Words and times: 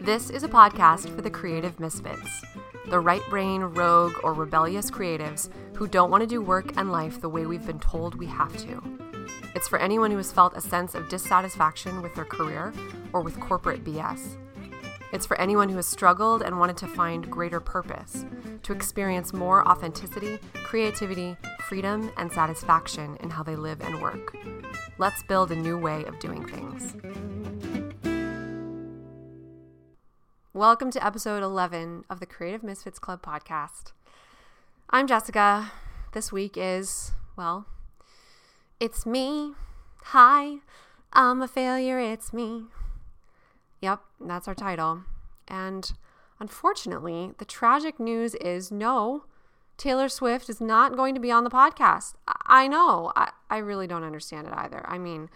This 0.00 0.30
is 0.30 0.44
a 0.44 0.48
podcast 0.48 1.14
for 1.14 1.20
the 1.20 1.28
creative 1.28 1.78
misfits, 1.78 2.42
the 2.86 2.98
right 2.98 3.20
brain, 3.28 3.60
rogue, 3.60 4.14
or 4.22 4.32
rebellious 4.32 4.90
creatives 4.90 5.50
who 5.74 5.86
don't 5.86 6.10
want 6.10 6.22
to 6.22 6.26
do 6.26 6.40
work 6.40 6.72
and 6.78 6.90
life 6.90 7.20
the 7.20 7.28
way 7.28 7.44
we've 7.44 7.66
been 7.66 7.80
told 7.80 8.14
we 8.14 8.24
have 8.24 8.56
to. 8.64 8.82
It's 9.54 9.68
for 9.68 9.78
anyone 9.78 10.10
who 10.10 10.16
has 10.16 10.32
felt 10.32 10.56
a 10.56 10.60
sense 10.62 10.94
of 10.94 11.10
dissatisfaction 11.10 12.00
with 12.00 12.14
their 12.14 12.24
career 12.24 12.72
or 13.12 13.20
with 13.20 13.38
corporate 13.40 13.84
BS. 13.84 14.38
It's 15.12 15.26
for 15.26 15.38
anyone 15.38 15.68
who 15.68 15.76
has 15.76 15.86
struggled 15.86 16.40
and 16.40 16.58
wanted 16.58 16.78
to 16.78 16.86
find 16.86 17.30
greater 17.30 17.60
purpose, 17.60 18.24
to 18.62 18.72
experience 18.72 19.34
more 19.34 19.68
authenticity, 19.68 20.38
creativity, 20.54 21.36
freedom, 21.68 22.10
and 22.16 22.32
satisfaction 22.32 23.18
in 23.20 23.28
how 23.28 23.42
they 23.42 23.54
live 23.54 23.82
and 23.82 24.00
work. 24.00 24.34
Let's 24.96 25.22
build 25.24 25.52
a 25.52 25.56
new 25.56 25.76
way 25.76 26.04
of 26.04 26.18
doing 26.20 26.46
things. 26.46 26.94
Welcome 30.52 30.90
to 30.90 31.06
episode 31.06 31.44
11 31.44 32.06
of 32.10 32.18
the 32.18 32.26
Creative 32.26 32.64
Misfits 32.64 32.98
Club 32.98 33.22
podcast. 33.22 33.92
I'm 34.90 35.06
Jessica. 35.06 35.70
This 36.12 36.32
week 36.32 36.54
is, 36.56 37.12
well, 37.36 37.66
it's 38.80 39.06
me. 39.06 39.52
Hi, 40.06 40.56
I'm 41.12 41.40
a 41.40 41.46
failure, 41.46 42.00
it's 42.00 42.32
me. 42.32 42.64
Yep, 43.80 44.00
that's 44.20 44.48
our 44.48 44.56
title. 44.56 45.04
And 45.46 45.92
unfortunately, 46.40 47.30
the 47.38 47.44
tragic 47.44 48.00
news 48.00 48.34
is 48.34 48.72
no, 48.72 49.26
Taylor 49.76 50.08
Swift 50.08 50.50
is 50.50 50.60
not 50.60 50.96
going 50.96 51.14
to 51.14 51.20
be 51.20 51.30
on 51.30 51.44
the 51.44 51.50
podcast. 51.50 52.14
I, 52.26 52.64
I 52.64 52.66
know. 52.66 53.12
I, 53.14 53.30
I 53.48 53.58
really 53.58 53.86
don't 53.86 54.02
understand 54.02 54.48
it 54.48 54.54
either. 54.56 54.84
I 54.88 54.98
mean, 54.98 55.30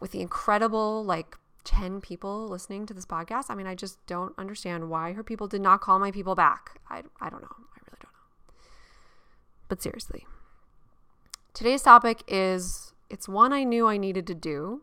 with 0.00 0.12
the 0.12 0.22
incredible, 0.22 1.04
like, 1.04 1.36
10 1.66 2.00
people 2.00 2.48
listening 2.48 2.86
to 2.86 2.94
this 2.94 3.04
podcast. 3.04 3.46
I 3.50 3.54
mean, 3.54 3.66
I 3.66 3.74
just 3.74 4.04
don't 4.06 4.32
understand 4.38 4.88
why 4.88 5.12
her 5.12 5.22
people 5.22 5.48
did 5.48 5.60
not 5.60 5.80
call 5.82 5.98
my 5.98 6.10
people 6.10 6.34
back. 6.34 6.80
I, 6.88 7.02
I 7.20 7.28
don't 7.28 7.42
know. 7.42 7.56
I 7.58 7.78
really 7.84 7.98
don't 8.00 8.04
know. 8.04 8.64
But 9.68 9.82
seriously, 9.82 10.26
today's 11.52 11.82
topic 11.82 12.22
is 12.28 12.94
it's 13.10 13.28
one 13.28 13.52
I 13.52 13.64
knew 13.64 13.86
I 13.86 13.98
needed 13.98 14.26
to 14.28 14.34
do. 14.34 14.82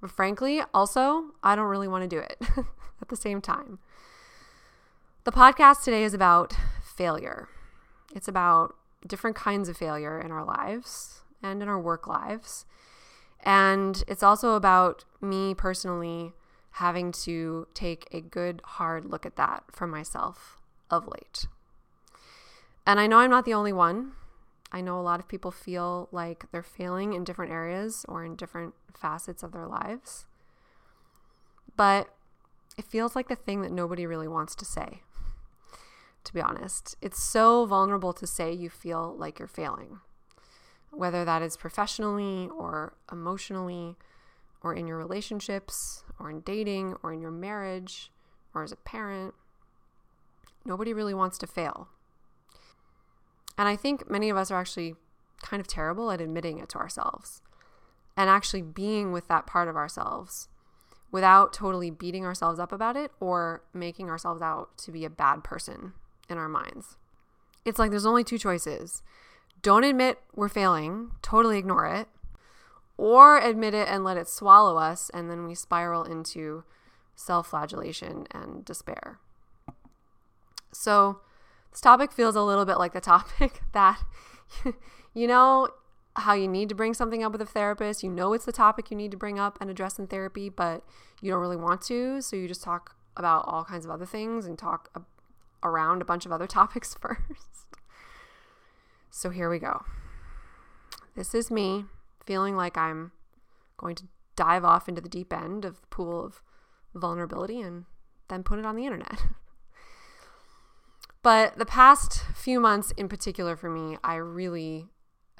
But 0.00 0.10
frankly, 0.10 0.62
also, 0.72 1.32
I 1.42 1.54
don't 1.54 1.68
really 1.68 1.88
want 1.88 2.08
to 2.08 2.08
do 2.08 2.18
it 2.18 2.36
at 3.00 3.08
the 3.08 3.16
same 3.16 3.40
time. 3.40 3.78
The 5.24 5.32
podcast 5.32 5.84
today 5.84 6.02
is 6.02 6.14
about 6.14 6.56
failure. 6.96 7.48
It's 8.14 8.26
about 8.26 8.74
different 9.06 9.36
kinds 9.36 9.68
of 9.68 9.76
failure 9.76 10.20
in 10.20 10.32
our 10.32 10.44
lives 10.44 11.22
and 11.42 11.62
in 11.62 11.68
our 11.68 11.80
work 11.80 12.06
lives 12.06 12.66
and 13.42 14.04
it's 14.06 14.22
also 14.22 14.54
about 14.54 15.04
me 15.20 15.54
personally 15.54 16.32
having 16.76 17.12
to 17.12 17.66
take 17.74 18.08
a 18.12 18.20
good, 18.20 18.62
hard 18.64 19.04
look 19.04 19.26
at 19.26 19.36
that 19.36 19.64
for 19.70 19.86
myself 19.86 20.60
of 20.90 21.06
late. 21.06 21.46
And 22.86 22.98
I 22.98 23.06
know 23.06 23.18
I'm 23.18 23.30
not 23.30 23.44
the 23.44 23.54
only 23.54 23.72
one. 23.72 24.12
I 24.70 24.80
know 24.80 24.98
a 24.98 25.02
lot 25.02 25.20
of 25.20 25.28
people 25.28 25.50
feel 25.50 26.08
like 26.12 26.50
they're 26.50 26.62
failing 26.62 27.12
in 27.12 27.24
different 27.24 27.52
areas 27.52 28.06
or 28.08 28.24
in 28.24 28.36
different 28.36 28.74
facets 28.94 29.42
of 29.42 29.52
their 29.52 29.66
lives. 29.66 30.26
But 31.76 32.08
it 32.78 32.86
feels 32.86 33.14
like 33.14 33.28
the 33.28 33.36
thing 33.36 33.60
that 33.62 33.70
nobody 33.70 34.06
really 34.06 34.28
wants 34.28 34.54
to 34.56 34.64
say, 34.64 35.02
to 36.24 36.32
be 36.32 36.40
honest. 36.40 36.96
It's 37.02 37.22
so 37.22 37.66
vulnerable 37.66 38.14
to 38.14 38.26
say 38.26 38.52
you 38.52 38.70
feel 38.70 39.14
like 39.16 39.38
you're 39.38 39.48
failing 39.48 40.00
whether 40.92 41.24
that 41.24 41.42
is 41.42 41.56
professionally 41.56 42.48
or 42.56 42.94
emotionally 43.10 43.96
or 44.62 44.74
in 44.74 44.86
your 44.86 44.98
relationships 44.98 46.04
or 46.20 46.30
in 46.30 46.40
dating 46.40 46.96
or 47.02 47.12
in 47.12 47.20
your 47.20 47.30
marriage 47.30 48.12
or 48.54 48.62
as 48.62 48.70
a 48.70 48.76
parent. 48.76 49.34
Nobody 50.64 50.92
really 50.92 51.14
wants 51.14 51.38
to 51.38 51.46
fail. 51.46 51.88
And 53.58 53.68
I 53.68 53.74
think 53.74 54.08
many 54.08 54.30
of 54.30 54.36
us 54.36 54.50
are 54.50 54.60
actually 54.60 54.94
kind 55.42 55.60
of 55.60 55.66
terrible 55.66 56.10
at 56.10 56.20
admitting 56.20 56.58
it 56.58 56.68
to 56.70 56.78
ourselves 56.78 57.42
and 58.16 58.30
actually 58.30 58.62
being 58.62 59.12
with 59.12 59.26
that 59.28 59.46
part 59.46 59.68
of 59.68 59.76
ourselves 59.76 60.48
without 61.10 61.52
totally 61.52 61.90
beating 61.90 62.24
ourselves 62.24 62.58
up 62.58 62.72
about 62.72 62.96
it 62.96 63.10
or 63.18 63.62
making 63.74 64.08
ourselves 64.08 64.40
out 64.40 64.76
to 64.78 64.92
be 64.92 65.04
a 65.04 65.10
bad 65.10 65.42
person 65.42 65.92
in 66.28 66.38
our 66.38 66.48
minds. 66.48 66.96
It's 67.64 67.78
like 67.78 67.90
there's 67.90 68.06
only 68.06 68.24
two 68.24 68.38
choices 68.38 69.02
don't 69.62 69.84
admit 69.84 70.18
we're 70.34 70.48
failing, 70.48 71.12
totally 71.22 71.58
ignore 71.58 71.86
it, 71.86 72.08
or 72.96 73.38
admit 73.38 73.74
it 73.74 73.88
and 73.88 74.04
let 74.04 74.16
it 74.16 74.28
swallow 74.28 74.76
us, 74.76 75.10
and 75.14 75.30
then 75.30 75.46
we 75.46 75.54
spiral 75.54 76.04
into 76.04 76.64
self 77.14 77.48
flagellation 77.48 78.26
and 78.30 78.64
despair. 78.64 79.18
So, 80.72 81.20
this 81.70 81.80
topic 81.80 82.12
feels 82.12 82.36
a 82.36 82.42
little 82.42 82.64
bit 82.64 82.78
like 82.78 82.92
the 82.92 83.00
topic 83.00 83.62
that, 83.72 84.02
you 85.14 85.26
know, 85.26 85.68
how 86.16 86.34
you 86.34 86.48
need 86.48 86.68
to 86.68 86.74
bring 86.74 86.92
something 86.92 87.22
up 87.22 87.32
with 87.32 87.40
a 87.40 87.46
therapist. 87.46 88.02
You 88.02 88.10
know, 88.10 88.32
it's 88.32 88.44
the 88.44 88.52
topic 88.52 88.90
you 88.90 88.96
need 88.96 89.10
to 89.12 89.16
bring 89.16 89.38
up 89.38 89.58
and 89.60 89.70
address 89.70 89.98
in 89.98 90.06
therapy, 90.06 90.48
but 90.48 90.84
you 91.20 91.30
don't 91.30 91.40
really 91.40 91.56
want 91.56 91.82
to. 91.82 92.20
So, 92.20 92.36
you 92.36 92.48
just 92.48 92.62
talk 92.62 92.96
about 93.16 93.44
all 93.46 93.64
kinds 93.64 93.84
of 93.84 93.90
other 93.90 94.06
things 94.06 94.46
and 94.46 94.58
talk 94.58 95.04
around 95.62 96.02
a 96.02 96.04
bunch 96.04 96.26
of 96.26 96.32
other 96.32 96.46
topics 96.58 96.94
first. 96.94 97.66
So 99.14 99.28
here 99.28 99.50
we 99.50 99.58
go. 99.58 99.84
This 101.14 101.34
is 101.34 101.50
me 101.50 101.84
feeling 102.24 102.56
like 102.56 102.78
I'm 102.78 103.12
going 103.76 103.94
to 103.96 104.04
dive 104.36 104.64
off 104.64 104.88
into 104.88 105.02
the 105.02 105.08
deep 105.08 105.34
end 105.34 105.66
of 105.66 105.82
the 105.82 105.86
pool 105.88 106.24
of 106.24 106.40
vulnerability 106.94 107.60
and 107.60 107.84
then 108.28 108.42
put 108.42 108.58
it 108.58 108.64
on 108.64 108.74
the 108.74 108.86
internet. 108.86 109.26
but 111.22 111.58
the 111.58 111.66
past 111.66 112.24
few 112.34 112.58
months 112.58 112.90
in 112.92 113.06
particular 113.06 113.54
for 113.54 113.68
me, 113.68 113.98
I 114.02 114.14
really 114.14 114.88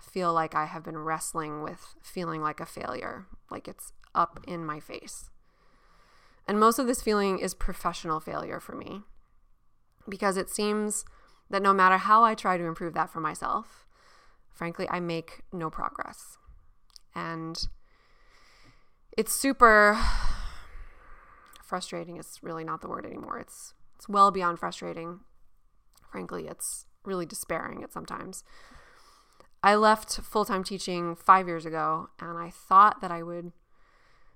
feel 0.03 0.35
like 0.35 0.55
I 0.55 0.67
have 0.67 0.85
been 0.85 0.99
wrestling 0.99 1.63
with 1.63 1.95
feeling 2.03 2.43
like 2.43 2.61
a 2.61 2.67
failure, 2.67 3.25
like 3.51 3.67
it's 3.67 3.95
up 4.15 4.39
in 4.47 4.67
my 4.67 4.81
face. 4.81 5.31
And 6.47 6.61
most 6.61 6.79
of 6.79 6.87
this 6.87 7.01
feeling 7.01 7.39
is 7.39 7.55
professional 7.55 8.21
failure 8.21 8.61
for 8.61 8.77
me 8.77 9.01
because 10.07 10.37
it 10.37 10.51
seems 10.51 11.07
that 11.53 11.63
no 11.63 11.73
matter 11.73 11.99
how 11.99 12.25
I 12.25 12.35
try 12.35 12.57
to 12.57 12.65
improve 12.65 12.95
that 12.95 13.11
for 13.11 13.21
myself, 13.21 13.87
frankly, 14.51 14.89
I 14.91 15.01
make 15.01 15.43
no 15.53 15.71
progress. 15.71 16.39
And 17.15 17.69
it's 19.17 19.35
super 19.35 19.99
frustrating. 21.63 22.17
It's 22.17 22.43
really 22.43 22.65
not 22.65 22.81
the 22.81 22.89
word 22.89 23.07
anymore. 23.07 23.39
It's 23.39 23.75
it's 23.97 24.09
well 24.09 24.31
beyond 24.33 24.59
frustrating. 24.59 25.21
Frankly, 26.11 26.49
it's 26.49 26.87
really 27.05 27.27
despairing 27.27 27.85
at 27.85 27.93
sometimes. 27.93 28.43
I 29.63 29.77
left 29.77 30.21
full-time 30.23 30.65
teaching 30.65 31.15
5 31.15 31.47
years 31.47 31.65
ago 31.65 32.09
and 32.19 32.37
I 32.37 32.51
thought 32.51 33.01
that 33.01 33.13
I 33.13 33.23
would 33.23 33.53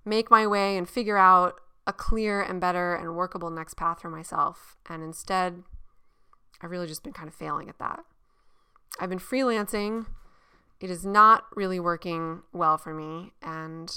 make 0.04 0.30
my 0.30 0.46
way 0.46 0.76
and 0.76 0.88
figure 0.88 1.16
out 1.16 1.60
a 1.84 1.92
clear 1.92 2.40
and 2.40 2.60
better 2.60 2.94
and 2.94 3.16
workable 3.16 3.50
next 3.50 3.74
path 3.74 4.00
for 4.02 4.08
myself. 4.08 4.76
And 4.88 5.02
instead, 5.02 5.64
I've 6.62 6.70
really 6.70 6.86
just 6.86 7.02
been 7.02 7.12
kind 7.12 7.28
of 7.28 7.34
failing 7.34 7.68
at 7.68 7.78
that. 7.78 8.00
I've 8.98 9.10
been 9.10 9.18
freelancing. 9.18 10.06
It 10.80 10.90
is 10.90 11.04
not 11.04 11.44
really 11.54 11.80
working 11.80 12.42
well 12.52 12.78
for 12.78 12.94
me. 12.94 13.32
And 13.42 13.90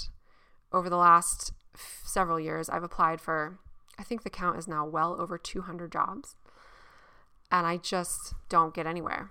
over 0.72 0.88
the 0.88 0.96
last 0.96 1.52
f- 1.74 2.02
several 2.04 2.38
years, 2.38 2.68
I've 2.68 2.82
applied 2.82 3.20
for, 3.20 3.58
I 3.98 4.02
think 4.02 4.22
the 4.22 4.30
count 4.30 4.58
is 4.58 4.68
now 4.68 4.86
well 4.86 5.16
over 5.18 5.38
200 5.38 5.92
jobs. 5.92 6.36
And 7.50 7.66
I 7.66 7.78
just 7.78 8.34
don't 8.48 8.74
get 8.74 8.86
anywhere. 8.86 9.30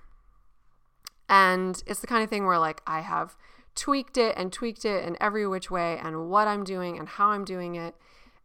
And 1.27 1.81
it's 1.85 1.99
the 1.99 2.07
kind 2.07 2.23
of 2.23 2.29
thing 2.29 2.45
where, 2.45 2.59
like, 2.59 2.81
I 2.85 3.01
have 3.01 3.35
tweaked 3.75 4.17
it 4.17 4.35
and 4.35 4.51
tweaked 4.51 4.83
it 4.83 5.05
in 5.05 5.15
every 5.21 5.47
which 5.47 5.71
way 5.71 5.97
and 5.97 6.29
what 6.29 6.47
I'm 6.47 6.63
doing 6.63 6.97
and 6.97 7.07
how 7.07 7.29
I'm 7.29 7.45
doing 7.45 7.75
it. 7.75 7.95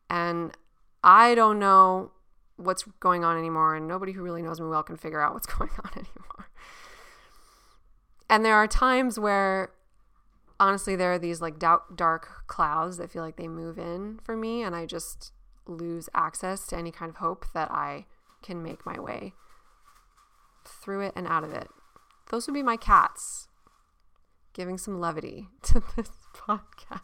And 0.09 0.57
I 1.03 1.35
don't 1.35 1.59
know 1.59 2.13
what's 2.57 2.85
going 3.01 3.25
on 3.25 3.37
anymore, 3.37 3.75
and 3.75 3.89
nobody 3.89 4.13
who 4.13 4.23
really 4.23 4.43
knows 4.43 4.61
me 4.61 4.67
well 4.67 4.83
can 4.83 4.97
figure 4.97 5.21
out 5.21 5.35
what's 5.35 5.47
going 5.59 5.71
on 5.83 5.91
anymore. 5.93 6.51
And 8.29 8.45
there 8.45 8.55
are 8.55 8.67
times 8.67 9.19
where, 9.19 9.73
honestly, 10.59 10.97
there 10.97 11.13
are 11.13 11.19
these 11.19 11.41
like 11.41 11.59
dark, 11.59 12.47
clouds 12.47 12.97
that 12.97 13.11
feel 13.11 13.23
like 13.23 13.37
they 13.37 13.49
move 13.49 13.79
in 13.79 14.19
for 14.23 14.37
me, 14.37 14.63
and 14.63 14.75
I 14.75 14.87
just 14.87 15.33
lose 15.67 16.09
access 16.15 16.67
to 16.69 16.77
any 16.77 16.91
kind 16.91 17.11
of 17.11 17.17
hope 17.17 17.47
that 17.55 17.71
I 17.71 18.07
can 18.43 18.63
make 18.63 18.85
my 18.85 18.99
way 18.99 19.33
through 20.65 21.01
it 21.01 21.13
and 21.17 21.27
out 21.27 21.45
of 21.45 21.53
it. 21.53 21.69
Those 22.31 22.47
would 22.47 22.55
be 22.55 22.63
my 22.63 22.77
cats 22.77 23.49
giving 24.53 24.79
some 24.79 25.01
levity 25.01 25.49
to 25.63 25.83
this 25.97 26.11
podcast. 26.35 27.01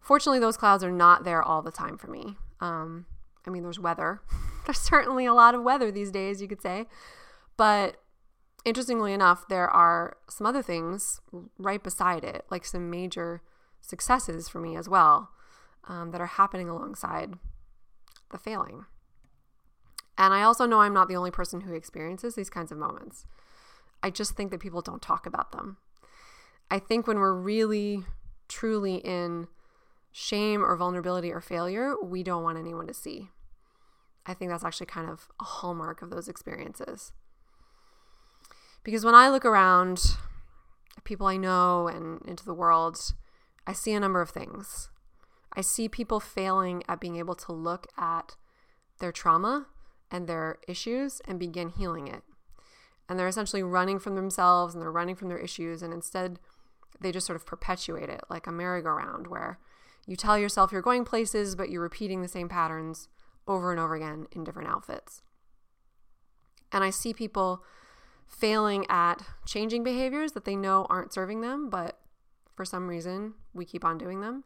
Fortunately, 0.00 0.38
those 0.38 0.58
clouds 0.58 0.84
are 0.84 0.92
not 0.92 1.24
there 1.24 1.42
all 1.42 1.62
the 1.62 1.70
time 1.70 1.96
for 1.96 2.08
me. 2.08 2.36
Um, 2.60 3.06
I 3.46 3.50
mean, 3.50 3.62
there's 3.62 3.78
weather. 3.78 4.20
there's 4.66 4.80
certainly 4.80 5.26
a 5.26 5.34
lot 5.34 5.54
of 5.54 5.62
weather 5.62 5.90
these 5.90 6.10
days, 6.10 6.40
you 6.40 6.48
could 6.48 6.62
say. 6.62 6.86
But 7.56 7.96
interestingly 8.64 9.12
enough, 9.12 9.46
there 9.48 9.68
are 9.68 10.16
some 10.28 10.46
other 10.46 10.62
things 10.62 11.20
right 11.58 11.82
beside 11.82 12.24
it, 12.24 12.44
like 12.50 12.64
some 12.64 12.90
major 12.90 13.42
successes 13.80 14.48
for 14.48 14.60
me 14.60 14.76
as 14.76 14.88
well, 14.88 15.30
um, 15.86 16.10
that 16.10 16.20
are 16.20 16.26
happening 16.26 16.68
alongside 16.68 17.34
the 18.30 18.38
failing. 18.38 18.86
And 20.16 20.32
I 20.32 20.42
also 20.42 20.66
know 20.66 20.80
I'm 20.80 20.94
not 20.94 21.08
the 21.08 21.16
only 21.16 21.30
person 21.30 21.62
who 21.62 21.74
experiences 21.74 22.34
these 22.34 22.50
kinds 22.50 22.70
of 22.72 22.78
moments. 22.78 23.26
I 24.02 24.10
just 24.10 24.36
think 24.36 24.50
that 24.50 24.60
people 24.60 24.80
don't 24.80 25.02
talk 25.02 25.26
about 25.26 25.52
them. 25.52 25.78
I 26.70 26.78
think 26.78 27.06
when 27.06 27.18
we're 27.18 27.34
really, 27.34 28.04
truly 28.48 28.96
in 28.96 29.48
shame 30.12 30.64
or 30.64 30.76
vulnerability 30.76 31.32
or 31.32 31.40
failure, 31.40 31.94
we 32.02 32.22
don't 32.22 32.42
want 32.42 32.58
anyone 32.58 32.86
to 32.86 32.94
see. 32.94 33.30
I 34.26 34.34
think 34.34 34.50
that's 34.50 34.64
actually 34.64 34.86
kind 34.86 35.08
of 35.08 35.28
a 35.40 35.44
hallmark 35.44 36.02
of 36.02 36.10
those 36.10 36.28
experiences. 36.28 37.12
Because 38.82 39.04
when 39.04 39.14
I 39.14 39.28
look 39.28 39.44
around 39.44 40.16
people 41.04 41.26
I 41.26 41.36
know 41.36 41.88
and 41.88 42.22
into 42.26 42.44
the 42.44 42.54
world, 42.54 42.98
I 43.66 43.72
see 43.72 43.92
a 43.92 44.00
number 44.00 44.20
of 44.20 44.30
things. 44.30 44.90
I 45.56 45.60
see 45.60 45.88
people 45.88 46.20
failing 46.20 46.82
at 46.88 47.00
being 47.00 47.16
able 47.16 47.34
to 47.36 47.52
look 47.52 47.86
at 47.96 48.36
their 48.98 49.12
trauma 49.12 49.66
and 50.10 50.26
their 50.26 50.58
issues 50.68 51.20
and 51.26 51.38
begin 51.38 51.70
healing 51.70 52.08
it. 52.08 52.22
And 53.08 53.18
they're 53.18 53.28
essentially 53.28 53.62
running 53.62 53.98
from 53.98 54.16
themselves 54.16 54.74
and 54.74 54.82
they're 54.82 54.90
running 54.90 55.14
from 55.14 55.28
their 55.28 55.38
issues. 55.38 55.82
And 55.82 55.92
instead, 55.92 56.38
they 57.00 57.12
just 57.12 57.26
sort 57.26 57.36
of 57.36 57.46
perpetuate 57.46 58.08
it 58.08 58.22
like 58.30 58.46
a 58.46 58.52
merry-go-round 58.52 59.26
where 59.26 59.58
you 60.06 60.16
tell 60.16 60.38
yourself 60.38 60.72
you're 60.72 60.82
going 60.82 61.04
places, 61.04 61.54
but 61.56 61.70
you're 61.70 61.82
repeating 61.82 62.22
the 62.22 62.28
same 62.28 62.48
patterns 62.48 63.08
over 63.46 63.70
and 63.70 63.80
over 63.80 63.94
again 63.94 64.26
in 64.32 64.44
different 64.44 64.68
outfits. 64.68 65.22
And 66.72 66.82
I 66.82 66.90
see 66.90 67.12
people 67.12 67.62
failing 68.26 68.86
at 68.88 69.22
changing 69.46 69.84
behaviors 69.84 70.32
that 70.32 70.44
they 70.44 70.56
know 70.56 70.86
aren't 70.88 71.12
serving 71.12 71.40
them, 71.40 71.68
but 71.70 71.98
for 72.54 72.64
some 72.64 72.88
reason 72.88 73.34
we 73.52 73.64
keep 73.64 73.84
on 73.84 73.98
doing 73.98 74.20
them. 74.20 74.44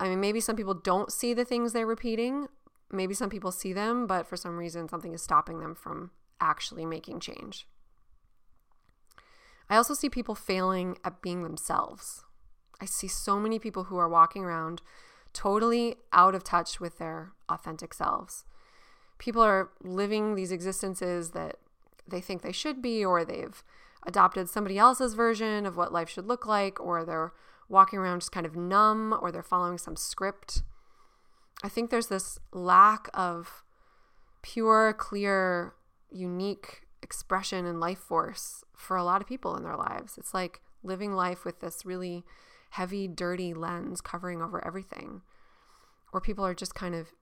I 0.00 0.08
mean, 0.08 0.20
maybe 0.20 0.40
some 0.40 0.56
people 0.56 0.74
don't 0.74 1.12
see 1.12 1.34
the 1.34 1.44
things 1.44 1.72
they're 1.72 1.86
repeating. 1.86 2.48
Maybe 2.90 3.14
some 3.14 3.30
people 3.30 3.52
see 3.52 3.72
them, 3.72 4.06
but 4.06 4.26
for 4.26 4.36
some 4.36 4.56
reason 4.56 4.88
something 4.88 5.12
is 5.12 5.22
stopping 5.22 5.60
them 5.60 5.74
from 5.74 6.10
actually 6.40 6.84
making 6.84 7.20
change. 7.20 7.66
I 9.70 9.76
also 9.76 9.94
see 9.94 10.10
people 10.10 10.34
failing 10.34 10.98
at 11.04 11.22
being 11.22 11.42
themselves. 11.42 12.24
I 12.80 12.86
see 12.86 13.08
so 13.08 13.38
many 13.38 13.58
people 13.58 13.84
who 13.84 13.96
are 13.96 14.08
walking 14.08 14.44
around 14.44 14.82
totally 15.34 15.96
out 16.12 16.34
of 16.34 16.42
touch 16.42 16.80
with 16.80 16.98
their 16.98 17.32
authentic 17.48 17.92
selves. 17.92 18.44
People 19.18 19.42
are 19.42 19.70
living 19.82 20.34
these 20.34 20.52
existences 20.52 21.32
that 21.32 21.56
they 22.08 22.20
think 22.20 22.40
they 22.40 22.52
should 22.52 22.80
be, 22.80 23.04
or 23.04 23.24
they've 23.24 23.62
adopted 24.06 24.48
somebody 24.48 24.78
else's 24.78 25.14
version 25.14 25.66
of 25.66 25.76
what 25.76 25.92
life 25.92 26.08
should 26.08 26.26
look 26.26 26.46
like, 26.46 26.80
or 26.80 27.04
they're 27.04 27.32
walking 27.68 27.98
around 27.98 28.20
just 28.20 28.32
kind 28.32 28.46
of 28.46 28.56
numb, 28.56 29.16
or 29.20 29.30
they're 29.30 29.42
following 29.42 29.78
some 29.78 29.96
script. 29.96 30.62
I 31.62 31.68
think 31.68 31.90
there's 31.90 32.08
this 32.08 32.38
lack 32.52 33.08
of 33.14 33.64
pure, 34.42 34.92
clear, 34.92 35.74
unique 36.10 36.82
expression 37.02 37.66
and 37.66 37.80
life 37.80 37.98
force 37.98 38.64
for 38.76 38.96
a 38.96 39.04
lot 39.04 39.20
of 39.20 39.26
people 39.26 39.56
in 39.56 39.62
their 39.62 39.76
lives. 39.76 40.18
It's 40.18 40.34
like 40.34 40.60
living 40.82 41.12
life 41.12 41.44
with 41.44 41.60
this 41.60 41.86
really 41.86 42.24
heavy, 42.74 43.06
dirty 43.06 43.54
lens 43.54 44.00
covering 44.00 44.42
over 44.42 44.64
everything, 44.66 45.22
where 46.10 46.20
people 46.20 46.44
are 46.44 46.54
just 46.54 46.74
kind 46.74 46.92
of 46.92 47.12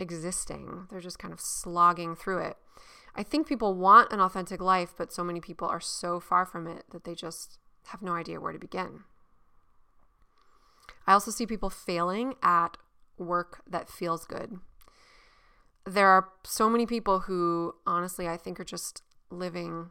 existing. 0.00 0.86
They're 0.90 1.00
just 1.00 1.18
kind 1.18 1.34
of 1.34 1.40
slogging 1.40 2.16
through 2.16 2.38
it. 2.38 2.56
I 3.14 3.22
think 3.22 3.46
people 3.46 3.74
want 3.74 4.12
an 4.12 4.20
authentic 4.20 4.62
life, 4.62 4.94
but 4.96 5.12
so 5.12 5.22
many 5.22 5.40
people 5.42 5.68
are 5.68 5.80
so 5.80 6.20
far 6.20 6.46
from 6.46 6.66
it 6.66 6.84
that 6.90 7.04
they 7.04 7.14
just 7.14 7.58
have 7.88 8.00
no 8.00 8.14
idea 8.14 8.40
where 8.40 8.52
to 8.52 8.58
begin. 8.58 9.00
I 11.06 11.12
also 11.12 11.30
see 11.30 11.44
people 11.44 11.68
failing 11.68 12.34
at 12.42 12.78
work 13.18 13.60
that 13.68 13.90
feels 13.90 14.24
good. 14.24 14.58
There 15.84 16.08
are 16.08 16.30
so 16.44 16.70
many 16.70 16.86
people 16.86 17.20
who, 17.20 17.74
honestly, 17.86 18.26
I 18.26 18.38
think 18.38 18.58
are 18.58 18.64
just 18.64 19.02
living, 19.30 19.90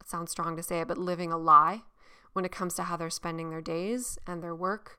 it 0.00 0.08
sounds 0.08 0.30
strong 0.30 0.56
to 0.56 0.62
say 0.62 0.80
it, 0.80 0.88
but 0.88 0.96
living 0.96 1.30
a 1.30 1.36
lie 1.36 1.82
when 2.32 2.44
it 2.44 2.52
comes 2.52 2.74
to 2.74 2.84
how 2.84 2.96
they're 2.96 3.10
spending 3.10 3.50
their 3.50 3.60
days 3.60 4.18
and 4.26 4.42
their 4.42 4.54
work 4.54 4.98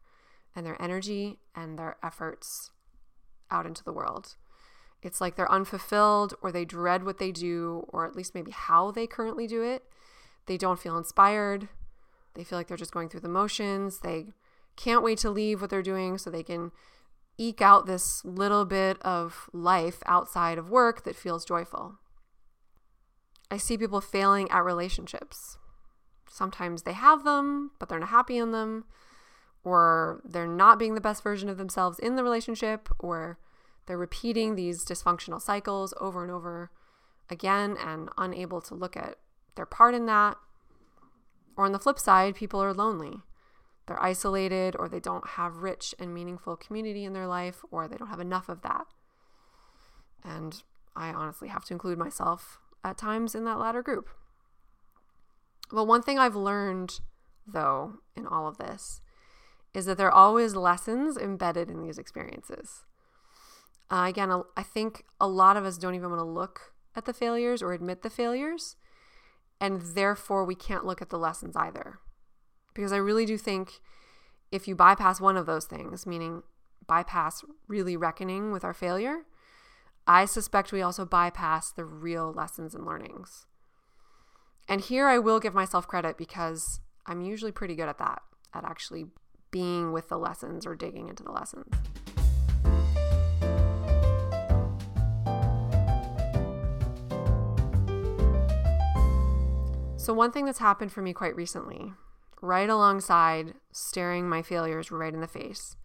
and 0.56 0.66
their 0.66 0.82
energy 0.82 1.40
and 1.56 1.78
their 1.78 1.98
efforts 2.04 2.72
out 3.50 3.66
into 3.66 3.84
the 3.84 3.94
world. 3.94 4.36
It's 5.02 5.20
like 5.20 5.36
they're 5.36 5.52
unfulfilled 5.52 6.36
or 6.42 6.52
they 6.52 6.66
dread 6.66 7.04
what 7.04 7.18
they 7.18 7.32
do, 7.32 7.86
or 7.90 8.06
at 8.06 8.16
least 8.16 8.36
maybe 8.36 8.52
how 8.52 8.92
they 8.92 9.08
currently 9.08 9.48
do 9.48 9.64
it. 9.64 9.84
They 10.46 10.58
don't 10.58 10.80
feel 10.80 10.98
inspired. 10.98 11.70
They 12.36 12.44
feel 12.44 12.58
like 12.58 12.68
they're 12.68 12.78
just 12.78 12.94
going 12.94 13.10
through 13.10 13.22
the 13.22 13.30
motions. 13.30 14.00
They 14.00 14.28
can't 14.76 15.04
wait 15.04 15.18
to 15.20 15.30
leave 15.30 15.62
what 15.62 15.70
they're 15.70 15.82
doing 15.82 16.18
so 16.18 16.30
they 16.30 16.44
can 16.44 16.72
eke 17.38 17.62
out 17.62 17.86
this 17.86 18.24
little 18.24 18.66
bit 18.66 19.02
of 19.02 19.50
life 19.54 20.00
outside 20.06 20.58
of 20.58 20.70
work 20.70 21.04
that 21.04 21.16
feels 21.16 21.46
joyful. 21.46 21.96
I 23.50 23.58
see 23.58 23.78
people 23.78 24.02
failing 24.02 24.50
at 24.52 24.64
relationships. 24.64 25.58
Sometimes 26.32 26.84
they 26.84 26.94
have 26.94 27.26
them, 27.26 27.72
but 27.78 27.90
they're 27.90 28.00
not 28.00 28.10
happy 28.10 28.38
in 28.38 28.52
them, 28.52 28.86
or 29.66 30.22
they're 30.24 30.48
not 30.48 30.80
being 30.80 30.96
the 30.96 31.02
best 31.02 31.22
version 31.22 31.50
of 31.50 31.58
themselves 31.58 32.00
in 32.00 32.16
the 32.16 32.24
relationship, 32.24 32.88
or 33.00 33.38
they're 33.86 33.98
repeating 33.98 34.56
these 34.56 34.86
dysfunctional 34.86 35.42
cycles 35.42 35.94
over 36.00 36.24
and 36.24 36.32
over 36.32 36.72
again 37.30 37.76
and 37.78 38.10
unable 38.18 38.62
to 38.62 38.74
look 38.74 38.96
at 38.96 39.18
their 39.56 39.66
part 39.66 39.94
in 39.94 40.06
that. 40.06 40.38
Or 41.58 41.66
on 41.66 41.74
the 41.74 41.80
flip 41.80 42.00
side, 42.00 42.36
people 42.36 42.64
are 42.64 42.74
lonely. 42.74 43.18
They're 43.88 44.02
isolated 44.02 44.74
or 44.80 44.88
they 44.88 45.02
don't 45.02 45.32
have 45.32 45.58
rich 45.58 45.94
and 46.00 46.14
meaningful 46.14 46.56
community 46.56 47.04
in 47.04 47.12
their 47.12 47.28
life 47.28 47.66
or 47.72 47.90
they 47.90 47.98
don't 47.98 48.08
have 48.08 48.22
enough 48.22 48.48
of 48.48 48.62
that. 48.62 48.86
And 50.24 50.64
I 50.96 51.10
honestly 51.10 51.50
have 51.50 51.66
to 51.66 51.74
include 51.74 51.98
myself 51.98 52.60
at 52.86 52.98
times 52.98 53.36
in 53.36 53.44
that 53.44 53.60
latter 53.60 53.82
group. 53.82 54.10
But 55.72 55.86
one 55.86 56.02
thing 56.02 56.20
I've 56.20 56.36
learned, 56.36 57.00
though, 57.48 57.96
in 58.16 58.28
all 58.28 58.48
of 58.48 58.58
this 58.58 59.02
is 59.74 59.86
that 59.86 59.98
there 59.98 60.08
are 60.08 60.12
always 60.12 60.56
lessons 60.56 61.18
embedded 61.18 61.70
in 61.70 61.82
these 61.82 61.98
experiences. 61.98 62.86
Uh, 63.90 64.06
again, 64.08 64.32
I 64.56 64.64
think 64.64 65.06
a 65.20 65.28
lot 65.28 65.58
of 65.58 65.66
us 65.66 65.78
don't 65.78 65.96
even 65.96 66.10
want 66.10 66.20
to 66.20 66.26
look 66.26 66.74
at 66.96 67.06
the 67.06 67.14
failures 67.14 67.62
or 67.62 67.74
admit 67.74 68.02
the 68.02 68.10
failures, 68.10 68.76
and 69.60 69.82
therefore 69.82 70.44
we 70.44 70.56
can't 70.56 70.86
look 70.86 71.02
at 71.02 71.10
the 71.10 71.20
lessons 71.20 71.56
either. 71.56 72.00
Because 72.74 72.92
I 72.92 72.98
really 72.98 73.26
do 73.26 73.38
think 73.38 73.82
if 74.52 74.68
you 74.68 74.76
bypass 74.76 75.22
one 75.22 75.38
of 75.38 75.46
those 75.46 75.66
things, 75.66 76.06
meaning 76.06 76.44
bypass 76.88 77.44
really 77.68 77.96
reckoning 77.96 78.52
with 78.52 78.64
our 78.64 78.74
failure, 78.74 79.20
I 80.08 80.26
suspect 80.26 80.72
we 80.72 80.82
also 80.82 81.06
bypass 81.06 81.72
the 81.72 81.86
real 81.86 82.32
lessons 82.34 82.76
and 82.76 82.86
learnings. 82.86 83.46
And 84.72 84.80
here 84.80 85.10
I 85.10 85.20
will 85.20 85.42
give 85.42 85.54
myself 85.54 85.86
credit 85.86 86.18
because 86.18 86.80
I'm 87.06 87.20
usually 87.20 87.52
pretty 87.52 87.76
good 87.76 87.90
at 87.90 87.98
that, 87.98 88.22
at 88.54 88.64
actually 88.64 89.08
being 89.52 89.92
with 89.92 90.08
the 90.08 90.18
lessons 90.18 90.66
or 90.66 90.78
digging 90.78 91.10
into 91.10 91.24
the 91.24 91.32
lessons. 91.34 91.66
So, 99.98 100.14
one 100.14 100.32
thing 100.32 100.46
that's 100.46 100.60
happened 100.60 100.94
for 100.94 101.02
me 101.02 101.12
quite 101.12 101.36
recently, 101.36 101.92
right 102.42 102.70
alongside 102.70 103.56
staring 103.74 104.30
my 104.30 104.42
failures 104.42 104.90
right 104.90 105.14
in 105.14 105.20
the 105.20 105.28
face, 105.28 105.76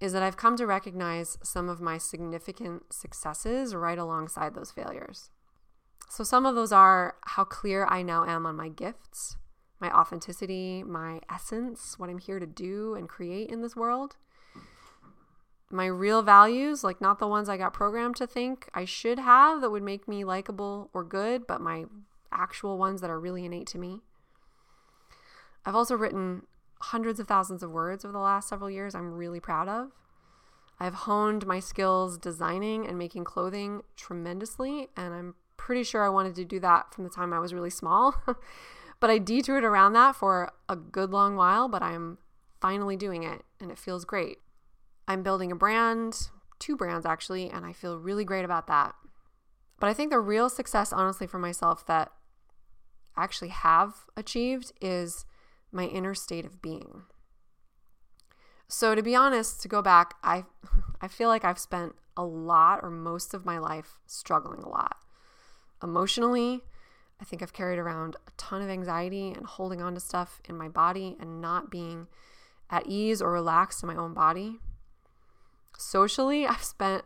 is 0.00 0.14
that 0.14 0.22
I've 0.22 0.38
come 0.38 0.56
to 0.56 0.66
recognize 0.66 1.36
some 1.42 1.68
of 1.68 1.82
my 1.82 1.98
significant 1.98 2.94
successes 2.94 3.74
right 3.74 3.98
alongside 3.98 4.54
those 4.54 4.70
failures. 4.70 5.28
So, 6.08 6.24
some 6.24 6.46
of 6.46 6.54
those 6.54 6.72
are 6.72 7.16
how 7.22 7.44
clear 7.44 7.84
I 7.86 8.02
now 8.02 8.24
am 8.24 8.46
on 8.46 8.56
my 8.56 8.68
gifts, 8.68 9.36
my 9.80 9.90
authenticity, 9.90 10.82
my 10.82 11.20
essence, 11.30 11.98
what 11.98 12.08
I'm 12.08 12.18
here 12.18 12.38
to 12.38 12.46
do 12.46 12.94
and 12.94 13.08
create 13.08 13.50
in 13.50 13.60
this 13.60 13.76
world. 13.76 14.16
My 15.70 15.86
real 15.86 16.22
values, 16.22 16.84
like 16.84 17.00
not 17.00 17.18
the 17.18 17.26
ones 17.26 17.48
I 17.48 17.56
got 17.56 17.72
programmed 17.72 18.16
to 18.16 18.26
think 18.26 18.68
I 18.72 18.84
should 18.84 19.18
have 19.18 19.60
that 19.60 19.70
would 19.70 19.82
make 19.82 20.06
me 20.06 20.24
likable 20.24 20.90
or 20.94 21.02
good, 21.02 21.46
but 21.46 21.60
my 21.60 21.86
actual 22.32 22.78
ones 22.78 23.00
that 23.00 23.10
are 23.10 23.18
really 23.18 23.44
innate 23.44 23.66
to 23.68 23.78
me. 23.78 24.00
I've 25.64 25.74
also 25.74 25.96
written 25.96 26.46
hundreds 26.80 27.18
of 27.18 27.26
thousands 27.26 27.62
of 27.62 27.72
words 27.72 28.04
over 28.04 28.12
the 28.12 28.18
last 28.18 28.48
several 28.48 28.70
years 28.70 28.94
I'm 28.94 29.14
really 29.14 29.40
proud 29.40 29.68
of. 29.68 29.90
I've 30.78 30.94
honed 30.94 31.46
my 31.46 31.58
skills 31.58 32.18
designing 32.18 32.86
and 32.86 32.96
making 32.98 33.24
clothing 33.24 33.82
tremendously, 33.96 34.88
and 34.96 35.14
I'm 35.14 35.34
pretty 35.56 35.82
sure 35.82 36.02
I 36.02 36.08
wanted 36.08 36.34
to 36.36 36.44
do 36.44 36.60
that 36.60 36.94
from 36.94 37.04
the 37.04 37.10
time 37.10 37.32
I 37.32 37.38
was 37.38 37.54
really 37.54 37.70
small. 37.70 38.14
but 39.00 39.10
I 39.10 39.18
detoured 39.18 39.64
around 39.64 39.92
that 39.94 40.16
for 40.16 40.52
a 40.68 40.76
good 40.76 41.10
long 41.10 41.36
while, 41.36 41.68
but 41.68 41.82
I'm 41.82 42.18
finally 42.60 42.96
doing 42.96 43.22
it, 43.22 43.42
and 43.60 43.70
it 43.70 43.78
feels 43.78 44.04
great. 44.04 44.38
I'm 45.08 45.22
building 45.22 45.52
a 45.52 45.56
brand, 45.56 46.30
two 46.58 46.76
brands 46.76 47.06
actually, 47.06 47.48
and 47.50 47.64
I 47.64 47.72
feel 47.72 47.98
really 47.98 48.24
great 48.24 48.44
about 48.44 48.66
that. 48.66 48.94
But 49.78 49.88
I 49.88 49.94
think 49.94 50.10
the 50.10 50.20
real 50.20 50.48
success, 50.48 50.92
honestly, 50.92 51.26
for 51.26 51.38
myself 51.38 51.86
that 51.86 52.10
I 53.16 53.24
actually 53.24 53.48
have 53.48 54.06
achieved 54.16 54.72
is 54.80 55.26
my 55.70 55.84
inner 55.84 56.14
state 56.14 56.44
of 56.44 56.62
being. 56.62 57.02
So 58.68 58.94
to 58.94 59.02
be 59.02 59.14
honest, 59.14 59.60
to 59.62 59.68
go 59.68 59.82
back, 59.82 60.14
I 60.22 60.44
I 61.00 61.08
feel 61.08 61.28
like 61.28 61.44
I've 61.44 61.58
spent 61.58 61.94
a 62.16 62.24
lot 62.24 62.80
or 62.82 62.90
most 62.90 63.34
of 63.34 63.44
my 63.44 63.58
life 63.58 63.98
struggling 64.06 64.62
a 64.62 64.68
lot. 64.68 64.96
Emotionally, 65.82 66.62
I 67.20 67.24
think 67.24 67.42
I've 67.42 67.52
carried 67.52 67.78
around 67.78 68.16
a 68.26 68.30
ton 68.36 68.62
of 68.62 68.68
anxiety 68.68 69.30
and 69.30 69.46
holding 69.46 69.80
on 69.80 69.94
to 69.94 70.00
stuff 70.00 70.40
in 70.48 70.56
my 70.56 70.68
body 70.68 71.16
and 71.18 71.40
not 71.40 71.70
being 71.70 72.08
at 72.70 72.86
ease 72.86 73.22
or 73.22 73.32
relaxed 73.32 73.82
in 73.82 73.86
my 73.86 73.96
own 73.96 74.12
body. 74.12 74.58
Socially, 75.78 76.46
I've 76.46 76.64
spent 76.64 77.04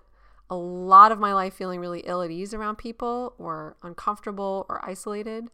a 0.49 0.57
lot 0.57 1.12
of 1.12 1.19
my 1.21 1.33
life 1.33 1.55
feeling 1.55 1.81
really 1.81 2.00
ill 2.00 2.23
at 2.23 2.31
ease 2.31 2.53
around 2.53 2.77
people 2.77 3.35
or 3.39 3.77
uncomfortable 3.83 4.67
or 4.69 4.85
isolated. 4.85 5.49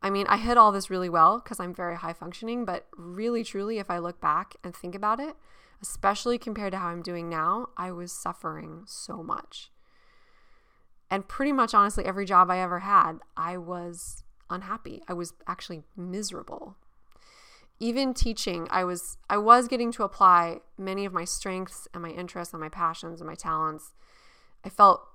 I 0.00 0.10
mean, 0.10 0.26
I 0.28 0.36
hid 0.36 0.56
all 0.56 0.70
this 0.70 0.90
really 0.90 1.08
well 1.08 1.40
because 1.40 1.58
I'm 1.58 1.74
very 1.74 1.96
high 1.96 2.12
functioning, 2.12 2.64
but 2.64 2.86
really, 2.96 3.42
truly, 3.42 3.78
if 3.78 3.90
I 3.90 3.98
look 3.98 4.20
back 4.20 4.54
and 4.62 4.74
think 4.74 4.94
about 4.94 5.18
it, 5.18 5.34
especially 5.82 6.38
compared 6.38 6.72
to 6.72 6.78
how 6.78 6.88
I'm 6.88 7.02
doing 7.02 7.28
now, 7.28 7.70
I 7.76 7.90
was 7.90 8.12
suffering 8.12 8.82
so 8.86 9.22
much. 9.22 9.70
And 11.10 11.28
pretty 11.28 11.52
much, 11.52 11.74
honestly, 11.74 12.04
every 12.04 12.26
job 12.26 12.50
I 12.50 12.58
ever 12.58 12.80
had, 12.80 13.18
I 13.36 13.56
was 13.58 14.24
unhappy. 14.50 15.02
I 15.08 15.12
was 15.12 15.32
actually 15.46 15.84
miserable. 15.96 16.76
Even 17.78 18.14
teaching, 18.14 18.66
I 18.70 18.84
was 18.84 19.18
I 19.28 19.36
was 19.36 19.68
getting 19.68 19.92
to 19.92 20.02
apply 20.02 20.60
many 20.78 21.04
of 21.04 21.12
my 21.12 21.24
strengths 21.24 21.86
and 21.92 22.02
my 22.02 22.08
interests 22.08 22.54
and 22.54 22.60
my 22.60 22.70
passions 22.70 23.20
and 23.20 23.28
my 23.28 23.34
talents. 23.34 23.92
I 24.64 24.68
felt 24.68 25.06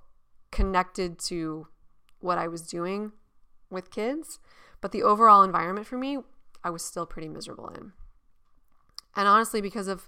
connected 0.51 1.17
to 1.27 1.67
what 2.19 2.37
I 2.37 2.47
was 2.47 2.67
doing 2.67 3.13
with 3.69 3.89
kids, 3.89 4.39
but 4.79 4.91
the 4.91 5.01
overall 5.01 5.43
environment 5.43 5.87
for 5.87 5.97
me, 5.97 6.19
I 6.63 6.69
was 6.69 6.83
still 6.83 7.05
pretty 7.05 7.29
miserable 7.29 7.69
in. 7.69 7.93
And 9.15 9.27
honestly, 9.27 9.59
because 9.59 9.87
of 9.87 10.07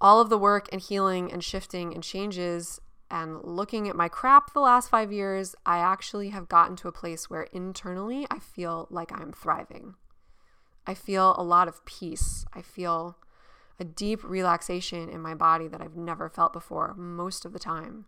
all 0.00 0.20
of 0.20 0.28
the 0.28 0.38
work 0.38 0.68
and 0.70 0.80
healing 0.80 1.32
and 1.32 1.42
shifting 1.42 1.92
and 1.92 2.02
changes 2.02 2.80
and 3.10 3.42
looking 3.42 3.88
at 3.88 3.96
my 3.96 4.08
crap 4.08 4.52
the 4.52 4.60
last 4.60 4.88
five 4.88 5.12
years, 5.12 5.54
I 5.64 5.78
actually 5.78 6.30
have 6.30 6.48
gotten 6.48 6.76
to 6.76 6.88
a 6.88 6.92
place 6.92 7.28
where 7.28 7.44
internally 7.52 8.26
I 8.30 8.38
feel 8.38 8.88
like 8.90 9.12
I'm 9.12 9.32
thriving. 9.32 9.94
I 10.86 10.94
feel 10.94 11.34
a 11.38 11.42
lot 11.42 11.68
of 11.68 11.84
peace. 11.84 12.44
I 12.54 12.62
feel 12.62 13.18
a 13.78 13.84
deep 13.84 14.22
relaxation 14.22 15.08
in 15.08 15.20
my 15.20 15.34
body 15.34 15.68
that 15.68 15.80
I've 15.80 15.96
never 15.96 16.28
felt 16.28 16.52
before 16.52 16.94
most 16.94 17.44
of 17.44 17.52
the 17.52 17.58
time. 17.58 18.06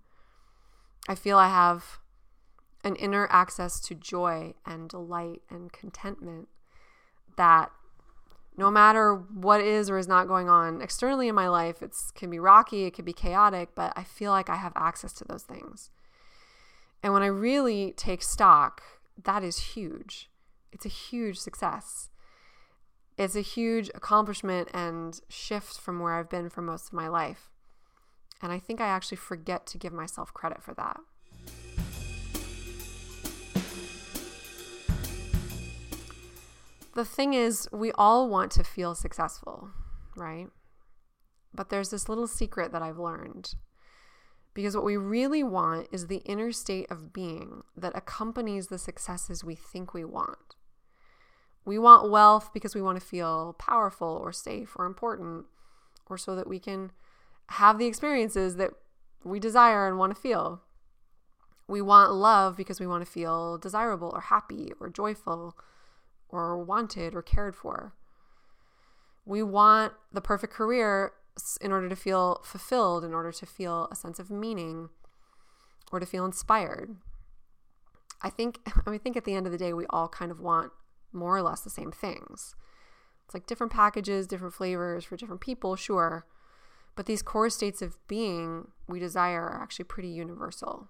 I 1.08 1.14
feel 1.14 1.38
I 1.38 1.48
have 1.48 1.98
an 2.84 2.96
inner 2.96 3.26
access 3.30 3.80
to 3.80 3.94
joy 3.94 4.54
and 4.64 4.88
delight 4.88 5.42
and 5.50 5.72
contentment 5.72 6.48
that 7.36 7.70
no 8.56 8.70
matter 8.70 9.14
what 9.14 9.60
is 9.60 9.90
or 9.90 9.98
is 9.98 10.08
not 10.08 10.28
going 10.28 10.48
on 10.48 10.80
externally 10.80 11.28
in 11.28 11.34
my 11.34 11.48
life, 11.48 11.82
it 11.82 11.94
can 12.14 12.30
be 12.30 12.38
rocky, 12.38 12.84
it 12.84 12.94
can 12.94 13.04
be 13.04 13.12
chaotic, 13.12 13.70
but 13.74 13.92
I 13.96 14.04
feel 14.04 14.32
like 14.32 14.48
I 14.48 14.56
have 14.56 14.72
access 14.74 15.12
to 15.14 15.24
those 15.24 15.42
things. 15.42 15.90
And 17.02 17.12
when 17.12 17.22
I 17.22 17.26
really 17.26 17.92
take 17.96 18.22
stock, 18.22 18.82
that 19.22 19.44
is 19.44 19.58
huge. 19.58 20.30
It's 20.72 20.86
a 20.86 20.90
huge 20.90 21.38
success. 21.38 22.08
It's 23.18 23.36
a 23.36 23.40
huge 23.40 23.90
accomplishment 23.94 24.68
and 24.74 25.20
shift 25.28 25.78
from 25.78 26.00
where 26.00 26.14
I've 26.14 26.30
been 26.30 26.50
for 26.50 26.62
most 26.62 26.88
of 26.88 26.92
my 26.92 27.08
life. 27.08 27.50
And 28.42 28.52
I 28.52 28.58
think 28.58 28.80
I 28.80 28.88
actually 28.88 29.16
forget 29.16 29.66
to 29.68 29.78
give 29.78 29.92
myself 29.92 30.34
credit 30.34 30.62
for 30.62 30.74
that. 30.74 30.98
The 36.96 37.04
thing 37.04 37.34
is, 37.34 37.68
we 37.72 37.92
all 37.92 38.28
want 38.28 38.50
to 38.52 38.64
feel 38.64 38.94
successful, 38.94 39.68
right? 40.16 40.48
But 41.54 41.68
there's 41.68 41.90
this 41.90 42.08
little 42.08 42.26
secret 42.26 42.72
that 42.72 42.82
I've 42.82 42.98
learned. 42.98 43.54
Because 44.54 44.74
what 44.74 44.84
we 44.84 44.96
really 44.96 45.42
want 45.42 45.88
is 45.92 46.06
the 46.06 46.22
inner 46.24 46.50
state 46.52 46.90
of 46.90 47.12
being 47.12 47.62
that 47.76 47.94
accompanies 47.94 48.68
the 48.68 48.78
successes 48.78 49.44
we 49.44 49.54
think 49.54 49.92
we 49.92 50.06
want. 50.06 50.56
We 51.66 51.78
want 51.78 52.10
wealth 52.10 52.50
because 52.54 52.74
we 52.74 52.80
want 52.80 52.98
to 52.98 53.06
feel 53.06 53.54
powerful 53.58 54.08
or 54.08 54.32
safe 54.32 54.72
or 54.76 54.86
important, 54.86 55.44
or 56.08 56.16
so 56.16 56.34
that 56.34 56.48
we 56.48 56.58
can 56.58 56.92
have 57.50 57.76
the 57.76 57.86
experiences 57.86 58.56
that 58.56 58.70
we 59.22 59.38
desire 59.38 59.86
and 59.86 59.98
want 59.98 60.14
to 60.14 60.20
feel. 60.20 60.62
We 61.68 61.82
want 61.82 62.14
love 62.14 62.56
because 62.56 62.80
we 62.80 62.86
want 62.86 63.04
to 63.04 63.10
feel 63.10 63.58
desirable 63.58 64.10
or 64.14 64.22
happy 64.22 64.72
or 64.80 64.88
joyful 64.88 65.58
or 66.28 66.62
wanted 66.62 67.14
or 67.14 67.22
cared 67.22 67.54
for. 67.54 67.94
We 69.24 69.42
want 69.42 69.92
the 70.12 70.20
perfect 70.20 70.52
career 70.52 71.12
in 71.60 71.72
order 71.72 71.88
to 71.88 71.96
feel 71.96 72.40
fulfilled, 72.44 73.04
in 73.04 73.12
order 73.12 73.32
to 73.32 73.46
feel 73.46 73.88
a 73.90 73.96
sense 73.96 74.18
of 74.18 74.30
meaning 74.30 74.88
or 75.92 76.00
to 76.00 76.06
feel 76.06 76.24
inspired. 76.24 76.96
I 78.22 78.30
think 78.30 78.60
I 78.66 78.90
mean, 78.90 78.94
I 78.96 78.98
think 78.98 79.16
at 79.16 79.24
the 79.24 79.34
end 79.34 79.46
of 79.46 79.52
the 79.52 79.58
day 79.58 79.72
we 79.72 79.86
all 79.90 80.08
kind 80.08 80.30
of 80.30 80.40
want 80.40 80.72
more 81.12 81.36
or 81.36 81.42
less 81.42 81.60
the 81.60 81.70
same 81.70 81.92
things. 81.92 82.54
It's 83.24 83.34
like 83.34 83.46
different 83.46 83.72
packages, 83.72 84.26
different 84.26 84.54
flavors 84.54 85.04
for 85.04 85.16
different 85.16 85.40
people, 85.40 85.74
sure. 85.74 86.26
But 86.94 87.06
these 87.06 87.22
core 87.22 87.50
states 87.50 87.82
of 87.82 87.98
being 88.06 88.68
we 88.88 89.00
desire 89.00 89.42
are 89.42 89.62
actually 89.62 89.84
pretty 89.86 90.08
universal. 90.08 90.88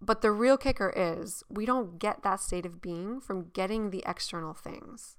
But 0.00 0.22
the 0.22 0.30
real 0.30 0.56
kicker 0.56 0.92
is 0.94 1.42
we 1.48 1.66
don't 1.66 1.98
get 1.98 2.22
that 2.22 2.40
state 2.40 2.64
of 2.64 2.80
being 2.80 3.20
from 3.20 3.50
getting 3.52 3.90
the 3.90 4.04
external 4.06 4.54
things, 4.54 5.16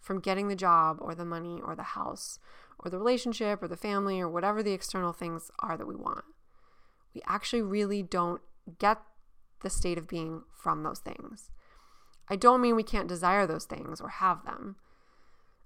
from 0.00 0.20
getting 0.20 0.48
the 0.48 0.56
job 0.56 0.98
or 1.00 1.14
the 1.14 1.24
money 1.24 1.60
or 1.62 1.74
the 1.76 1.82
house 1.82 2.38
or 2.78 2.90
the 2.90 2.98
relationship 2.98 3.62
or 3.62 3.68
the 3.68 3.76
family 3.76 4.20
or 4.20 4.28
whatever 4.28 4.62
the 4.62 4.72
external 4.72 5.12
things 5.12 5.50
are 5.60 5.76
that 5.76 5.86
we 5.86 5.94
want. 5.94 6.24
We 7.14 7.22
actually 7.26 7.62
really 7.62 8.02
don't 8.02 8.40
get 8.78 9.00
the 9.62 9.70
state 9.70 9.98
of 9.98 10.08
being 10.08 10.42
from 10.54 10.82
those 10.82 11.00
things. 11.00 11.50
I 12.28 12.36
don't 12.36 12.60
mean 12.60 12.76
we 12.76 12.82
can't 12.82 13.08
desire 13.08 13.46
those 13.46 13.64
things 13.64 14.00
or 14.00 14.08
have 14.08 14.44
them. 14.44 14.76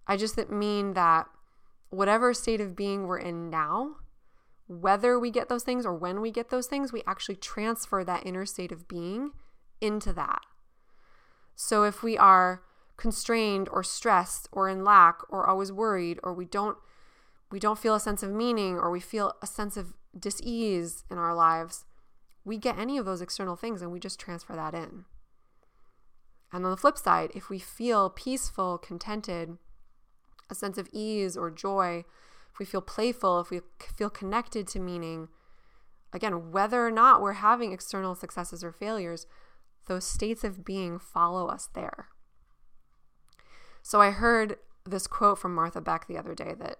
I 0.06 0.16
just 0.16 0.36
mean 0.50 0.94
that 0.94 1.26
whatever 1.90 2.34
state 2.34 2.60
of 2.60 2.76
being 2.76 3.06
we're 3.06 3.18
in 3.18 3.50
now, 3.50 3.96
whether 4.70 5.18
we 5.18 5.32
get 5.32 5.48
those 5.48 5.64
things 5.64 5.84
or 5.84 5.92
when 5.92 6.20
we 6.20 6.30
get 6.30 6.48
those 6.48 6.68
things, 6.68 6.92
we 6.92 7.02
actually 7.04 7.34
transfer 7.34 8.04
that 8.04 8.24
inner 8.24 8.46
state 8.46 8.70
of 8.70 8.86
being 8.86 9.32
into 9.80 10.12
that. 10.12 10.42
So 11.56 11.82
if 11.82 12.04
we 12.04 12.16
are 12.16 12.62
constrained 12.96 13.68
or 13.72 13.82
stressed 13.82 14.48
or 14.52 14.68
in 14.68 14.84
lack 14.84 15.22
or 15.28 15.48
always 15.48 15.72
worried 15.72 16.20
or 16.22 16.32
we 16.32 16.44
don't 16.44 16.78
we 17.50 17.58
don't 17.58 17.80
feel 17.80 17.96
a 17.96 18.00
sense 18.00 18.22
of 18.22 18.30
meaning 18.30 18.76
or 18.76 18.92
we 18.92 19.00
feel 19.00 19.34
a 19.42 19.46
sense 19.46 19.76
of 19.76 19.94
dis-ease 20.16 21.02
in 21.10 21.18
our 21.18 21.34
lives, 21.34 21.84
we 22.44 22.56
get 22.56 22.78
any 22.78 22.96
of 22.96 23.04
those 23.04 23.20
external 23.20 23.56
things 23.56 23.82
and 23.82 23.90
we 23.90 23.98
just 23.98 24.20
transfer 24.20 24.54
that 24.54 24.72
in. 24.72 25.04
And 26.52 26.64
on 26.64 26.70
the 26.70 26.76
flip 26.76 26.96
side, 26.96 27.32
if 27.34 27.50
we 27.50 27.58
feel 27.58 28.08
peaceful, 28.08 28.78
contented, 28.78 29.58
a 30.48 30.54
sense 30.54 30.78
of 30.78 30.88
ease 30.92 31.36
or 31.36 31.50
joy, 31.50 32.04
if 32.52 32.58
we 32.58 32.64
feel 32.64 32.80
playful, 32.80 33.40
if 33.40 33.50
we 33.50 33.60
feel 33.96 34.10
connected 34.10 34.66
to 34.68 34.80
meaning, 34.80 35.28
again, 36.12 36.50
whether 36.50 36.86
or 36.86 36.90
not 36.90 37.20
we're 37.20 37.34
having 37.34 37.72
external 37.72 38.14
successes 38.14 38.64
or 38.64 38.72
failures, 38.72 39.26
those 39.86 40.04
states 40.04 40.44
of 40.44 40.64
being 40.64 40.98
follow 40.98 41.46
us 41.46 41.68
there. 41.74 42.08
So 43.82 44.00
I 44.00 44.10
heard 44.10 44.56
this 44.84 45.06
quote 45.06 45.38
from 45.38 45.54
Martha 45.54 45.80
Beck 45.80 46.06
the 46.06 46.18
other 46.18 46.34
day 46.34 46.54
that 46.58 46.78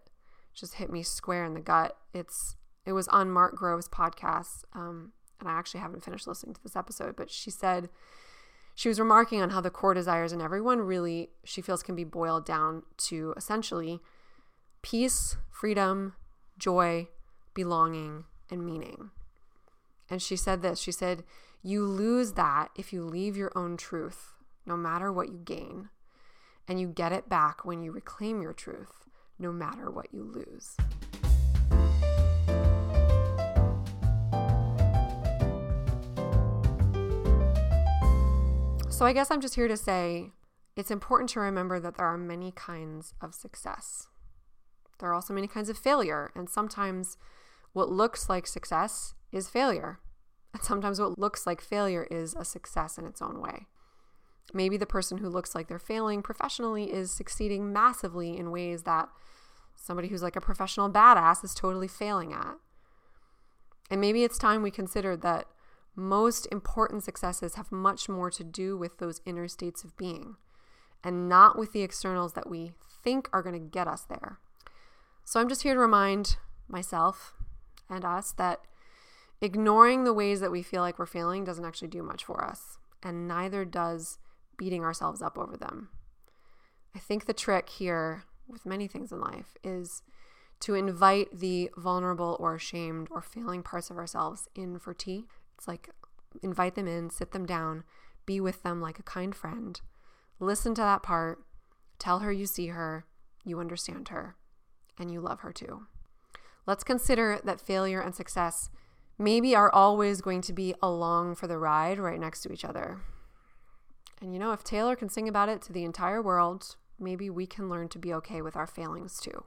just 0.54 0.74
hit 0.74 0.90
me 0.90 1.02
square 1.02 1.44
in 1.44 1.54
the 1.54 1.60
gut. 1.60 1.96
It's 2.12 2.56
it 2.84 2.92
was 2.92 3.08
on 3.08 3.30
Mark 3.30 3.54
Groves' 3.54 3.88
podcast, 3.88 4.64
um, 4.74 5.12
and 5.38 5.48
I 5.48 5.52
actually 5.52 5.80
haven't 5.80 6.04
finished 6.04 6.26
listening 6.26 6.54
to 6.54 6.62
this 6.62 6.76
episode, 6.76 7.14
but 7.16 7.30
she 7.30 7.50
said 7.50 7.88
she 8.74 8.88
was 8.88 8.98
remarking 8.98 9.42
on 9.42 9.50
how 9.50 9.60
the 9.60 9.70
core 9.70 9.94
desires 9.94 10.32
in 10.32 10.40
everyone 10.40 10.80
really 10.80 11.30
she 11.44 11.60
feels 11.60 11.82
can 11.82 11.94
be 11.94 12.04
boiled 12.04 12.46
down 12.46 12.82
to 12.96 13.34
essentially 13.36 14.00
peace, 14.82 15.36
freedom, 15.50 16.14
joy, 16.58 17.08
belonging, 17.54 18.24
and 18.50 18.64
meaning. 18.64 19.10
And 20.08 20.20
she 20.20 20.36
said 20.36 20.62
this 20.62 20.80
she 20.80 20.92
said, 20.92 21.24
You 21.62 21.84
lose 21.84 22.32
that 22.32 22.68
if 22.76 22.92
you 22.92 23.04
leave 23.04 23.36
your 23.36 23.52
own 23.54 23.76
truth, 23.76 24.32
no 24.66 24.76
matter 24.76 25.12
what 25.12 25.28
you 25.28 25.38
gain. 25.44 25.88
And 26.68 26.80
you 26.80 26.88
get 26.88 27.12
it 27.12 27.28
back 27.28 27.64
when 27.64 27.82
you 27.82 27.90
reclaim 27.90 28.40
your 28.40 28.52
truth, 28.52 29.08
no 29.38 29.50
matter 29.50 29.90
what 29.90 30.12
you 30.12 30.22
lose. 30.22 30.76
So 38.88 39.06
I 39.06 39.12
guess 39.12 39.30
I'm 39.30 39.40
just 39.40 39.54
here 39.54 39.66
to 39.66 39.76
say 39.76 40.30
it's 40.76 40.90
important 40.90 41.30
to 41.30 41.40
remember 41.40 41.80
that 41.80 41.96
there 41.96 42.06
are 42.06 42.18
many 42.18 42.52
kinds 42.52 43.14
of 43.20 43.34
success. 43.34 44.06
There 45.00 45.10
are 45.10 45.14
also 45.14 45.34
many 45.34 45.46
kinds 45.46 45.68
of 45.68 45.78
failure, 45.78 46.30
and 46.34 46.48
sometimes 46.48 47.16
what 47.72 47.90
looks 47.90 48.28
like 48.28 48.46
success 48.46 49.14
is 49.32 49.48
failure. 49.48 49.98
And 50.52 50.62
sometimes 50.62 51.00
what 51.00 51.18
looks 51.18 51.46
like 51.46 51.60
failure 51.60 52.06
is 52.10 52.34
a 52.34 52.44
success 52.44 52.98
in 52.98 53.06
its 53.06 53.22
own 53.22 53.40
way. 53.40 53.66
Maybe 54.52 54.76
the 54.76 54.86
person 54.86 55.18
who 55.18 55.28
looks 55.28 55.54
like 55.54 55.68
they're 55.68 55.78
failing 55.78 56.22
professionally 56.22 56.92
is 56.92 57.12
succeeding 57.12 57.72
massively 57.72 58.36
in 58.36 58.50
ways 58.50 58.82
that 58.82 59.08
somebody 59.76 60.08
who's 60.08 60.22
like 60.22 60.36
a 60.36 60.40
professional 60.40 60.90
badass 60.90 61.44
is 61.44 61.54
totally 61.54 61.88
failing 61.88 62.32
at. 62.32 62.56
And 63.90 64.00
maybe 64.00 64.24
it's 64.24 64.38
time 64.38 64.62
we 64.62 64.70
considered 64.70 65.22
that 65.22 65.46
most 65.96 66.46
important 66.52 67.04
successes 67.04 67.54
have 67.54 67.72
much 67.72 68.08
more 68.08 68.30
to 68.30 68.44
do 68.44 68.76
with 68.76 68.98
those 68.98 69.20
inner 69.24 69.48
states 69.48 69.84
of 69.84 69.96
being 69.96 70.36
and 71.02 71.28
not 71.28 71.58
with 71.58 71.72
the 71.72 71.82
externals 71.82 72.34
that 72.34 72.48
we 72.48 72.72
think 73.02 73.28
are 73.32 73.42
going 73.42 73.54
to 73.54 73.58
get 73.58 73.88
us 73.88 74.02
there. 74.02 74.38
So 75.24 75.40
I'm 75.40 75.48
just 75.48 75.62
here 75.62 75.74
to 75.74 75.80
remind 75.80 76.36
myself 76.68 77.34
and 77.88 78.04
us 78.04 78.32
that 78.32 78.60
ignoring 79.40 80.04
the 80.04 80.12
ways 80.12 80.40
that 80.40 80.50
we 80.50 80.62
feel 80.62 80.82
like 80.82 80.98
we're 80.98 81.06
failing 81.06 81.44
doesn't 81.44 81.64
actually 81.64 81.88
do 81.88 82.02
much 82.02 82.24
for 82.24 82.44
us, 82.44 82.78
and 83.02 83.26
neither 83.28 83.64
does 83.64 84.18
beating 84.56 84.84
ourselves 84.84 85.22
up 85.22 85.38
over 85.38 85.56
them. 85.56 85.88
I 86.94 86.98
think 86.98 87.26
the 87.26 87.32
trick 87.32 87.68
here 87.68 88.24
with 88.48 88.66
many 88.66 88.88
things 88.88 89.12
in 89.12 89.20
life 89.20 89.56
is 89.62 90.02
to 90.60 90.74
invite 90.74 91.28
the 91.32 91.70
vulnerable 91.76 92.36
or 92.38 92.56
ashamed 92.56 93.08
or 93.10 93.22
failing 93.22 93.62
parts 93.62 93.88
of 93.88 93.96
ourselves 93.96 94.48
in 94.54 94.78
for 94.78 94.92
tea. 94.92 95.26
It's 95.56 95.66
like 95.66 95.90
invite 96.42 96.74
them 96.74 96.86
in, 96.86 97.10
sit 97.10 97.32
them 97.32 97.46
down, 97.46 97.84
be 98.26 98.40
with 98.40 98.62
them 98.62 98.80
like 98.80 98.98
a 98.98 99.04
kind 99.04 99.34
friend, 99.34 99.80
listen 100.38 100.74
to 100.74 100.82
that 100.82 101.02
part, 101.02 101.42
tell 101.98 102.18
her 102.20 102.30
you 102.30 102.46
see 102.46 102.68
her, 102.68 103.06
you 103.44 103.58
understand 103.58 104.08
her, 104.08 104.36
and 105.00 105.10
you 105.10 105.20
love 105.20 105.40
her 105.40 105.52
too. 105.52 105.86
Let's 106.66 106.84
consider 106.84 107.40
that 107.44 107.60
failure 107.60 108.00
and 108.00 108.14
success 108.14 108.70
maybe 109.18 109.54
are 109.54 109.72
always 109.72 110.20
going 110.20 110.40
to 110.40 110.52
be 110.52 110.74
along 110.82 111.34
for 111.34 111.46
the 111.46 111.58
ride 111.58 111.98
right 111.98 112.18
next 112.18 112.42
to 112.42 112.52
each 112.52 112.64
other. 112.64 113.00
And 114.20 114.32
you 114.32 114.38
know, 114.38 114.52
if 114.52 114.64
Taylor 114.64 114.96
can 114.96 115.08
sing 115.08 115.28
about 115.28 115.48
it 115.48 115.62
to 115.62 115.72
the 115.72 115.84
entire 115.84 116.22
world, 116.22 116.76
maybe 116.98 117.28
we 117.28 117.46
can 117.46 117.68
learn 117.68 117.88
to 117.88 117.98
be 117.98 118.14
okay 118.14 118.42
with 118.42 118.56
our 118.56 118.66
failings 118.66 119.20
too. 119.20 119.44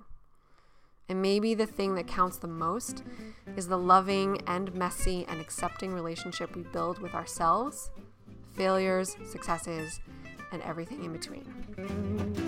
And 1.10 1.22
maybe 1.22 1.54
the 1.54 1.66
thing 1.66 1.96
that 1.96 2.08
counts 2.08 2.38
the 2.38 2.48
most 2.48 3.04
is 3.58 3.68
the 3.68 3.78
loving 3.78 4.42
and 4.48 4.74
messy 4.74 5.26
and 5.28 5.42
accepting 5.42 5.94
relationship 5.94 6.56
we 6.56 6.64
build 6.64 7.00
with 7.00 7.14
ourselves, 7.14 7.92
failures, 8.54 9.16
successes, 9.26 10.00
and 10.52 10.62
everything 10.62 11.04
in 11.04 11.12
between. 11.12 12.43